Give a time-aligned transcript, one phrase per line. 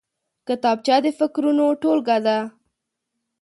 [0.47, 2.37] کتابچه د فکرونو ټولګه ده